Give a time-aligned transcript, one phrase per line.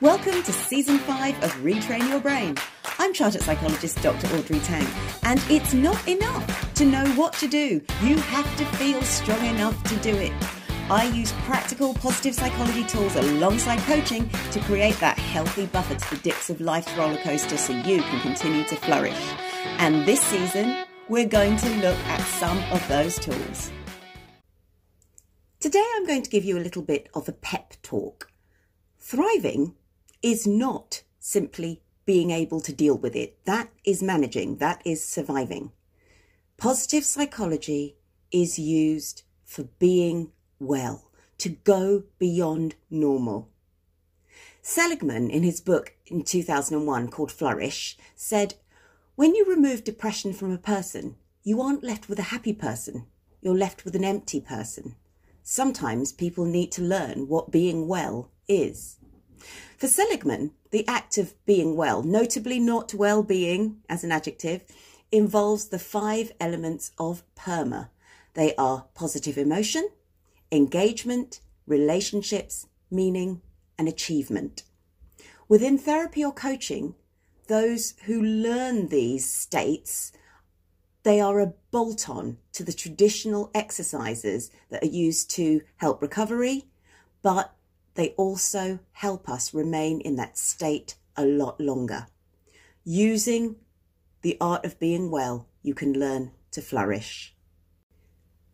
[0.00, 2.56] Welcome to season five of Retrain Your Brain.
[2.98, 4.26] I'm chartered psychologist Dr.
[4.36, 4.84] Audrey Tang,
[5.22, 7.80] and it's not enough to know what to do.
[8.02, 10.32] You have to feel strong enough to do it.
[10.90, 16.20] I use practical positive psychology tools alongside coaching to create that healthy buffer to the
[16.22, 19.32] dips of life's roller coaster so you can continue to flourish.
[19.78, 20.76] And this season,
[21.08, 23.70] we're going to look at some of those tools.
[25.60, 28.32] Today, I'm going to give you a little bit of a pep talk.
[28.98, 29.76] Thriving
[30.24, 33.36] is not simply being able to deal with it.
[33.44, 35.70] That is managing, that is surviving.
[36.56, 37.96] Positive psychology
[38.32, 43.50] is used for being well, to go beyond normal.
[44.62, 48.54] Seligman, in his book in 2001 called Flourish, said,
[49.16, 53.04] When you remove depression from a person, you aren't left with a happy person,
[53.42, 54.96] you're left with an empty person.
[55.42, 58.96] Sometimes people need to learn what being well is.
[59.76, 64.62] For Seligman, the act of being well, notably not well being as an adjective,
[65.10, 67.90] involves the five elements of PERMA.
[68.34, 69.88] They are positive emotion,
[70.50, 73.42] engagement, relationships, meaning,
[73.78, 74.64] and achievement.
[75.48, 76.94] Within therapy or coaching,
[77.46, 80.12] those who learn these states
[81.04, 86.64] they are a bolt on to the traditional exercises that are used to help recovery,
[87.22, 87.54] but
[87.94, 92.06] they also help us remain in that state a lot longer.
[92.84, 93.56] Using
[94.22, 97.34] the art of being well, you can learn to flourish.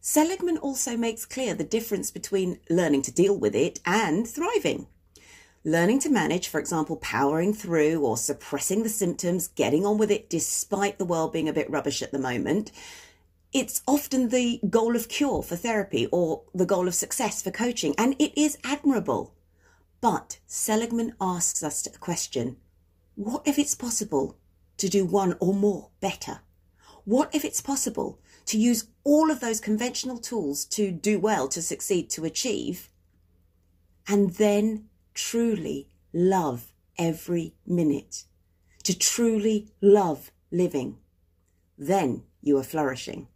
[0.00, 4.86] Seligman also makes clear the difference between learning to deal with it and thriving.
[5.62, 10.30] Learning to manage, for example, powering through or suppressing the symptoms, getting on with it
[10.30, 12.72] despite the world being a bit rubbish at the moment,
[13.52, 17.94] it's often the goal of cure for therapy or the goal of success for coaching,
[17.98, 19.34] and it is admirable.
[20.00, 22.56] But Seligman asks us a question
[23.16, 24.38] what if it's possible
[24.78, 26.40] to do one or more better?
[27.04, 31.60] What if it's possible to use all of those conventional tools to do well, to
[31.60, 32.88] succeed, to achieve,
[34.06, 38.24] and then truly love every minute,
[38.84, 40.96] to truly love living?
[41.76, 43.26] Then you are flourishing.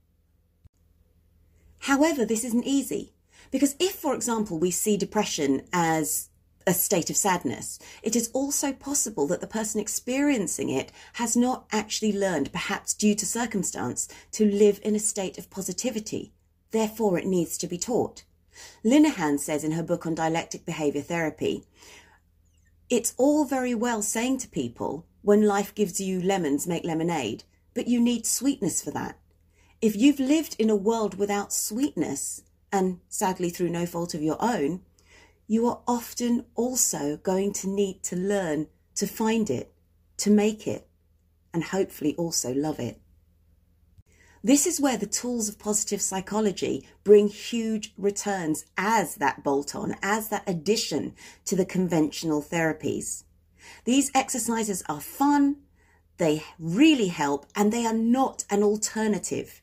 [1.84, 3.12] However, this isn't easy
[3.50, 6.30] because if, for example, we see depression as
[6.66, 11.66] a state of sadness, it is also possible that the person experiencing it has not
[11.72, 16.32] actually learned, perhaps due to circumstance, to live in a state of positivity.
[16.70, 18.24] Therefore, it needs to be taught.
[18.82, 21.64] Linehan says in her book on dialectic behaviour therapy,
[22.88, 27.88] it's all very well saying to people, when life gives you lemons, make lemonade, but
[27.88, 29.18] you need sweetness for that.
[29.84, 32.40] If you've lived in a world without sweetness,
[32.72, 34.80] and sadly through no fault of your own,
[35.46, 39.74] you are often also going to need to learn to find it,
[40.16, 40.88] to make it,
[41.52, 42.98] and hopefully also love it.
[44.42, 49.96] This is where the tools of positive psychology bring huge returns as that bolt on,
[50.00, 51.14] as that addition
[51.44, 53.24] to the conventional therapies.
[53.84, 55.56] These exercises are fun,
[56.16, 59.60] they really help, and they are not an alternative.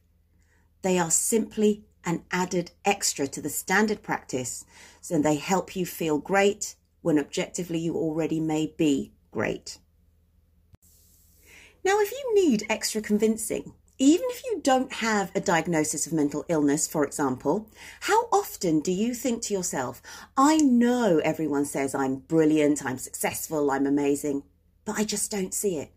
[0.82, 4.66] They are simply an added extra to the standard practice,
[5.02, 9.78] so they help you feel great when objectively you already may be great.
[11.84, 16.44] Now, if you need extra convincing, even if you don't have a diagnosis of mental
[16.48, 17.70] illness, for example,
[18.02, 20.02] how often do you think to yourself,
[20.36, 24.44] I know everyone says I'm brilliant, I'm successful, I'm amazing,
[24.86, 25.92] but I just don't see it?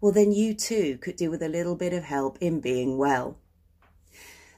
[0.00, 3.36] Well, then you too could do with a little bit of help in being well.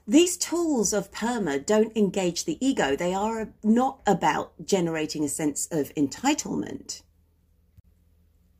[0.06, 2.96] These tools of PERMA don't engage the ego.
[2.96, 7.02] They are not about generating a sense of entitlement.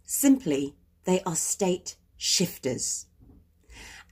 [0.05, 3.07] Simply, they are state shifters.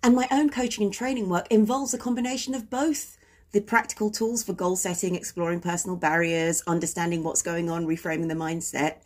[0.02, 3.18] And my own coaching and training work involves a combination of both
[3.52, 8.34] the practical tools for goal setting, exploring personal barriers, understanding what's going on, reframing the
[8.34, 8.96] mindset,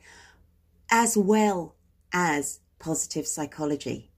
[0.90, 1.74] as well
[2.12, 4.10] as positive psychology.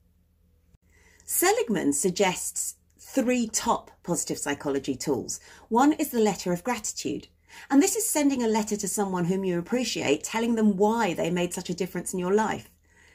[1.25, 2.77] Seligman suggests
[3.15, 5.39] three top positive psychology tools.
[5.69, 7.29] One is the letter of gratitude.
[7.71, 11.31] And this is sending a letter to someone whom you appreciate, telling them why they
[11.31, 12.69] made such a difference in your life,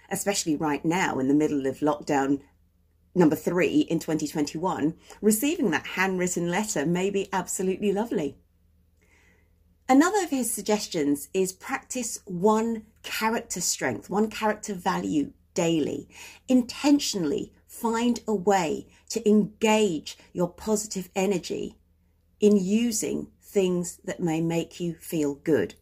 [0.10, 2.40] especially right now in the middle of lockdown
[3.14, 4.94] number three in 2021.
[5.22, 8.38] Receiving that handwritten letter may be absolutely lovely.
[9.90, 16.08] Another of his suggestions is practice one character strength, one character value daily.
[16.48, 21.78] Intentionally find a way to engage your positive energy
[22.42, 25.76] in using things that may make you feel good.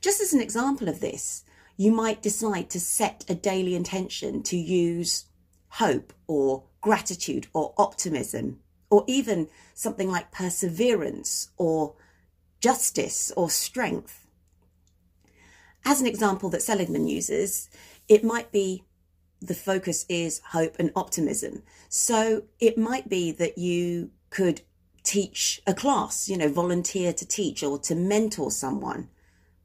[0.00, 1.44] Just as an example of this,
[1.76, 5.26] you might decide to set a daily intention to use
[5.68, 11.94] hope or gratitude or optimism, or even something like perseverance or
[12.60, 14.26] justice or strength.
[15.84, 17.68] As an example that Seligman uses,
[18.08, 18.84] it might be
[19.40, 21.62] the focus is hope and optimism.
[21.88, 24.62] So it might be that you could
[25.02, 29.08] teach a class, you know, volunteer to teach or to mentor someone.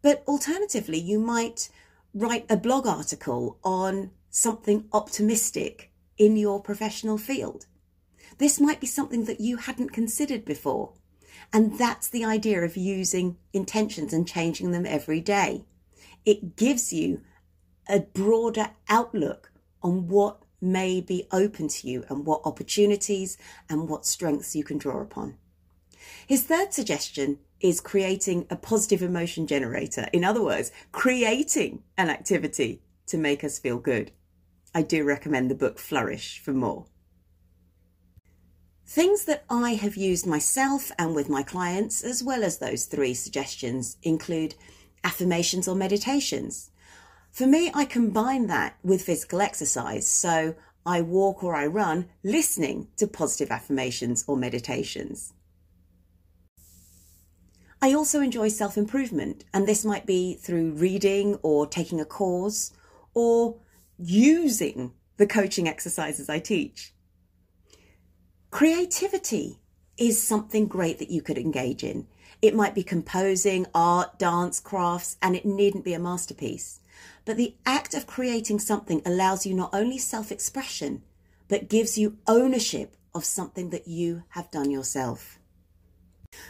[0.02, 1.70] But alternatively, you might
[2.14, 7.66] write a blog article on something optimistic in your professional field.
[8.38, 10.94] This might be something that you hadn't considered before.
[11.52, 15.66] And that's the idea of using intentions and changing them every day.
[16.26, 17.22] It gives you
[17.88, 19.52] a broader outlook
[19.86, 23.38] on what may be open to you and what opportunities
[23.70, 25.38] and what strengths you can draw upon.
[26.26, 30.10] His third suggestion is creating a positive emotion generator.
[30.12, 34.12] In other words, creating an activity to make us feel good.
[34.74, 36.88] I do recommend the book Flourish for more.
[38.88, 43.14] Things that I have used myself and with my clients, as well as those three
[43.14, 44.56] suggestions, include
[45.04, 46.72] affirmations or meditations.
[47.36, 50.08] For me, I combine that with physical exercise.
[50.08, 50.56] So
[50.86, 55.34] I walk or I run listening to positive affirmations or meditations.
[57.82, 62.72] I also enjoy self improvement, and this might be through reading or taking a course
[63.14, 63.60] or
[63.98, 66.94] using the coaching exercises I teach.
[68.50, 69.60] Creativity
[69.98, 72.08] is something great that you could engage in.
[72.42, 76.80] It might be composing, art, dance, crafts, and it needn't be a masterpiece.
[77.26, 81.02] But the act of creating something allows you not only self expression,
[81.48, 85.40] but gives you ownership of something that you have done yourself.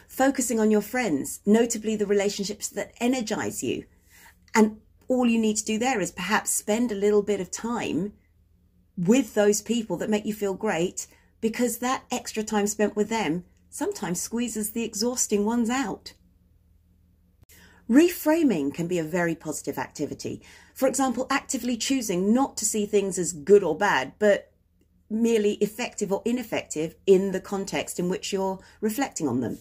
[0.07, 3.85] Focusing on your friends, notably the relationships that energize you.
[4.53, 8.13] And all you need to do there is perhaps spend a little bit of time
[8.97, 11.07] with those people that make you feel great
[11.41, 16.13] because that extra time spent with them sometimes squeezes the exhausting ones out.
[17.89, 20.41] Reframing can be a very positive activity.
[20.73, 24.51] For example, actively choosing not to see things as good or bad, but
[25.09, 29.59] merely effective or ineffective in the context in which you're reflecting on them.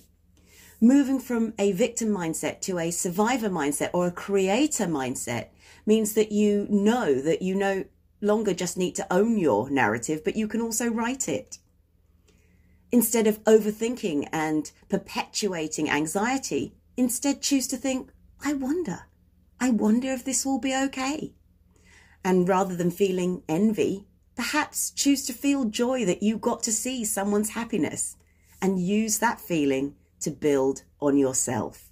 [0.81, 5.49] Moving from a victim mindset to a survivor mindset or a creator mindset
[5.87, 7.85] means that you know that you no
[8.21, 11.59] longer just need to own your narrative, but you can also write it.
[12.91, 18.11] Instead of overthinking and perpetuating anxiety, instead choose to think,
[18.47, 19.07] I wonder,
[19.59, 21.33] I wonder if this will be okay.
[22.23, 24.07] And rather than feeling envy,
[24.37, 28.17] perhaps choose to feel joy that you got to see someone's happiness
[28.61, 31.91] and use that feeling to build on yourself.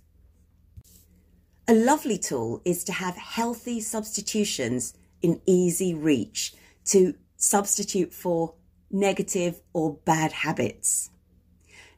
[1.67, 6.53] A lovely tool is to have healthy substitutions in easy reach
[6.87, 8.55] to substitute for
[8.91, 11.09] negative or bad habits.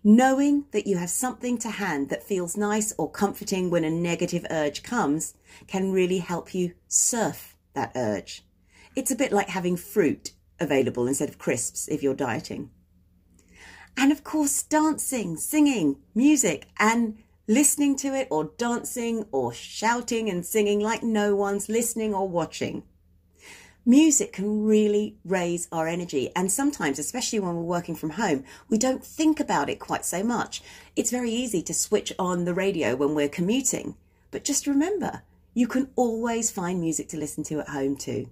[0.06, 4.44] Knowing that you have something to hand that feels nice or comforting when a negative
[4.50, 5.32] urge comes
[5.66, 8.44] can really help you surf that urge.
[8.94, 12.68] It's a bit like having fruit available instead of crisps if you're dieting.
[13.96, 17.16] And of course, dancing, singing, music, and
[17.48, 22.82] listening to it or dancing or shouting and singing like no one's listening or watching
[23.84, 26.30] music can really raise our energy.
[26.34, 30.22] And sometimes, especially when we're working from home, we don't think about it quite so
[30.22, 30.62] much.
[30.96, 33.96] It's very easy to switch on the radio when we're commuting.
[34.30, 35.22] But just remember,
[35.54, 38.28] you can always find music to listen to at home too.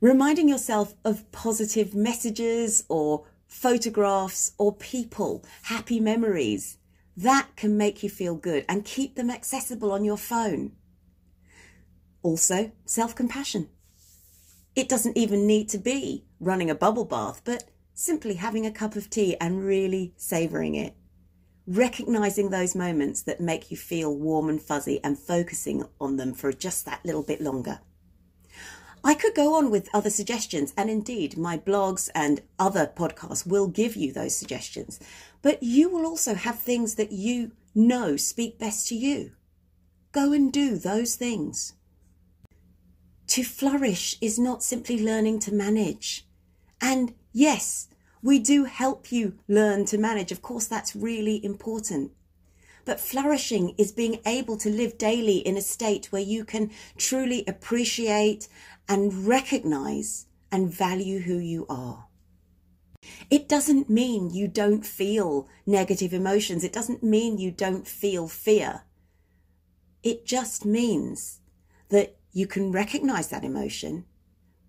[0.00, 6.78] Reminding yourself of positive messages or photographs or people, happy memories,
[7.16, 10.72] that can make you feel good and keep them accessible on your phone.
[12.22, 13.68] Also, self compassion.
[14.76, 18.96] It doesn't even need to be running a bubble bath, but simply having a cup
[18.96, 20.94] of tea and really savouring it.
[21.66, 26.52] Recognizing those moments that make you feel warm and fuzzy and focusing on them for
[26.52, 27.80] just that little bit longer.
[29.02, 33.66] I could go on with other suggestions, and indeed, my blogs and other podcasts will
[33.66, 35.00] give you those suggestions.
[35.40, 39.32] But you will also have things that you know speak best to you.
[40.12, 41.74] Go and do those things.
[43.30, 46.26] To flourish is not simply learning to manage.
[46.80, 47.86] And yes,
[48.22, 50.32] we do help you learn to manage.
[50.32, 52.10] Of course, that's really important.
[52.84, 57.44] But flourishing is being able to live daily in a state where you can truly
[57.46, 58.48] appreciate
[58.88, 62.08] and recognize and value who you are.
[63.30, 66.64] It doesn't mean you don't feel negative emotions.
[66.64, 68.82] It doesn't mean you don't feel fear.
[70.02, 71.38] It just means
[71.90, 74.04] that you can recognize that emotion,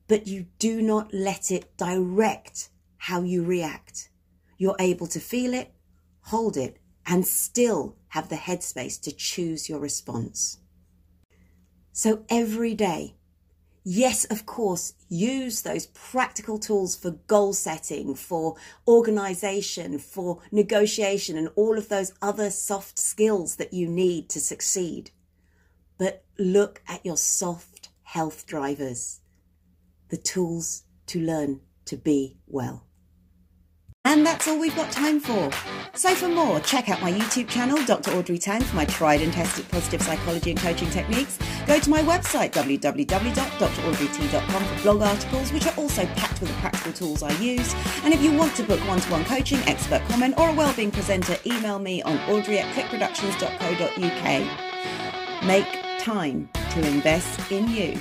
[0.07, 4.09] but you do not let it direct how you react.
[4.57, 5.73] You're able to feel it,
[6.21, 10.59] hold it, and still have the headspace to choose your response.
[11.93, 13.15] So every day,
[13.83, 18.55] yes, of course, use those practical tools for goal setting, for
[18.87, 25.11] organization, for negotiation, and all of those other soft skills that you need to succeed.
[26.01, 29.19] But look at your soft health drivers,
[30.09, 32.87] the tools to learn to be well.
[34.03, 35.51] And that's all we've got time for.
[35.93, 38.09] So for more, check out my YouTube channel, Dr.
[38.13, 41.37] Audrey Tang, for my tried and tested positive psychology and coaching techniques.
[41.67, 46.93] Go to my website, www.draudreyt.com for blog articles, which are also packed with the practical
[46.93, 47.75] tools I use.
[48.03, 51.77] And if you want to book one-to-one coaching, expert comment, or a wellbeing presenter, email
[51.77, 55.45] me on audrey at clickproductions.co.uk.
[55.45, 57.95] Make time to invest in you.